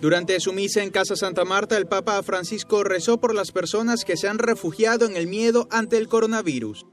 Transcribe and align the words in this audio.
Durante 0.00 0.40
su 0.40 0.54
misa 0.54 0.82
en 0.82 0.88
Casa 0.88 1.14
Santa 1.14 1.44
Marta, 1.44 1.76
el 1.76 1.86
Papa 1.86 2.22
Francisco 2.22 2.82
rezó 2.82 3.20
por 3.20 3.34
las 3.34 3.52
personas 3.52 4.06
que 4.06 4.16
se 4.16 4.28
han 4.28 4.38
refugiado 4.38 5.04
en 5.04 5.14
el 5.14 5.26
miedo 5.26 5.68
ante 5.70 5.98
el 5.98 6.08
coronavirus. 6.08 6.86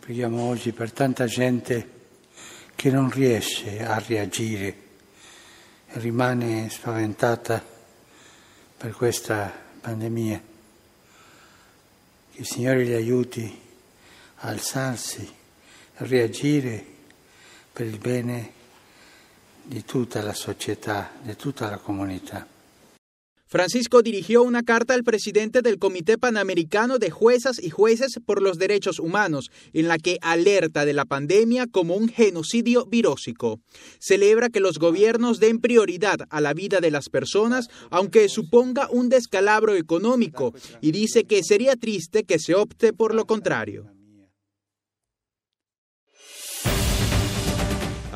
Preghiamo 0.00 0.48
oggi 0.48 0.72
per 0.72 0.90
tanta 0.90 1.26
gente 1.26 1.86
che 2.74 2.90
non 2.90 3.10
riesce 3.10 3.84
a 3.84 3.98
reagire 3.98 4.74
rimane 6.00 6.70
spaventata 6.70 7.62
per 8.78 8.92
questa 8.92 9.52
pandemia. 9.82 10.40
Che 12.32 12.40
il 12.40 12.46
Signore 12.46 12.82
li 12.84 12.94
aiuti 12.94 13.60
a 14.36 14.48
alzarsi, 14.48 15.30
a 15.96 16.04
reagire 16.06 16.82
per 17.74 17.84
il 17.84 17.98
bene 17.98 18.52
di 19.68 19.84
tutta 19.84 20.22
la 20.22 20.32
società, 20.32 21.10
di 21.20 21.36
tutta 21.36 21.68
la 21.68 21.76
comunità. 21.76 22.46
Francisco 23.50 24.02
dirigió 24.02 24.42
una 24.42 24.62
carta 24.62 24.92
al 24.92 25.04
presidente 25.04 25.62
del 25.62 25.78
Comité 25.78 26.18
Panamericano 26.18 26.98
de 26.98 27.10
Juezas 27.10 27.58
y 27.62 27.70
Jueces 27.70 28.20
por 28.24 28.42
los 28.42 28.58
Derechos 28.58 28.98
Humanos, 28.98 29.50
en 29.72 29.88
la 29.88 29.96
que 29.96 30.18
alerta 30.20 30.84
de 30.84 30.92
la 30.92 31.06
pandemia 31.06 31.66
como 31.66 31.96
un 31.96 32.08
genocidio 32.08 32.84
virósico. 32.84 33.60
Celebra 34.00 34.50
que 34.50 34.60
los 34.60 34.78
gobiernos 34.78 35.40
den 35.40 35.60
prioridad 35.60 36.26
a 36.28 36.42
la 36.42 36.52
vida 36.52 36.80
de 36.80 36.90
las 36.90 37.08
personas, 37.08 37.68
aunque 37.90 38.28
suponga 38.28 38.88
un 38.90 39.08
descalabro 39.08 39.76
económico, 39.76 40.52
y 40.82 40.92
dice 40.92 41.24
que 41.24 41.42
sería 41.42 41.76
triste 41.76 42.24
que 42.24 42.38
se 42.38 42.54
opte 42.54 42.92
por 42.92 43.14
lo 43.14 43.24
contrario. 43.24 43.97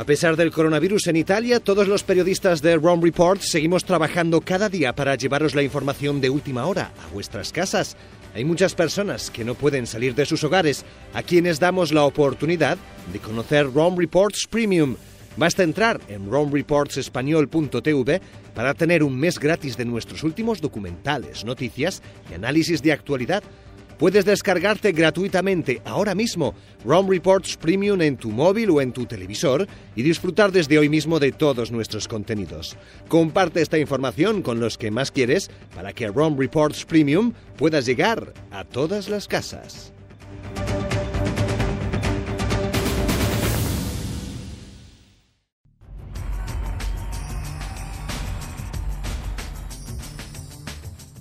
A 0.03 0.05
pesar 0.05 0.35
del 0.35 0.51
coronavirus 0.51 1.07
en 1.07 1.15
Italia, 1.15 1.61
todos 1.61 1.87
los 1.87 2.03
periodistas 2.03 2.61
de 2.61 2.75
Rome 2.75 3.05
Report 3.05 3.41
seguimos 3.41 3.85
trabajando 3.85 4.41
cada 4.41 4.69
día 4.69 4.97
para 4.97 5.15
llevaros 5.15 5.55
la 5.55 5.63
información 5.63 6.21
de 6.21 6.29
última 6.29 6.67
hora 6.67 6.91
a 7.05 7.15
vuestras 7.15 7.53
casas. 7.53 7.97
Hay 8.35 8.45
muchas 8.45 8.75
personas 8.75 9.31
que 9.31 9.45
no 9.45 9.55
pueden 9.55 9.87
salir 9.87 10.17
de 10.17 10.27
sus 10.27 10.43
hogares, 10.43 10.85
a 11.15 11.23
quienes 11.23 11.61
damos 11.61 11.93
la 11.93 12.03
oportunidad 12.03 12.79
de 13.13 13.21
conocer 13.21 13.73
Rome 13.73 13.97
Reports 13.97 14.49
Premium. 14.51 14.97
Basta 15.37 15.63
entrar 15.63 16.01
en 16.09 16.29
romereportsespañol.tv 16.29 18.21
para 18.57 18.75
tener 18.75 19.05
un 19.05 19.17
mes 19.17 19.39
gratis 19.39 19.77
de 19.77 19.85
nuestros 19.85 20.25
últimos 20.25 20.61
documentales, 20.61 21.45
noticias 21.45 22.03
y 22.29 22.35
análisis 22.35 22.83
de 22.83 22.91
actualidad 22.91 23.45
Puedes 24.03 24.25
descargarte 24.25 24.91
gratuitamente 24.91 25.81
ahora 25.85 26.17
mismo 26.17 26.57
ROM 26.85 27.09
Reports 27.09 27.57
Premium 27.57 28.03
en 28.03 28.17
tu 28.17 28.33
móvil 28.33 28.71
o 28.71 28.81
en 28.81 28.93
tu 28.93 29.07
televisor 29.07 29.69
y 29.95 30.03
disfrutar 30.03 30.51
desde 30.51 30.77
hoy 30.77 30.89
mismo 30.89 31.21
de 31.21 31.31
todos 31.31 31.71
nuestros 31.71 32.09
contenidos. 32.09 32.77
Comparte 33.07 33.63
esta 33.63 33.79
información 33.79 34.43
con 34.43 34.59
los 34.59 34.77
que 34.77 34.91
más 34.91 35.13
quieres 35.13 35.53
para 35.73 35.93
que 35.93 36.09
ROM 36.09 36.37
Reports 36.37 36.85
Premium 36.85 37.33
pueda 37.57 37.79
llegar 37.79 38.35
a 38.51 38.65
todas 38.65 39.09
las 39.09 39.29
casas. 39.29 39.93